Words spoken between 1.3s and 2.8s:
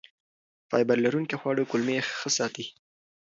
خواړه کولمې ښه ساتي.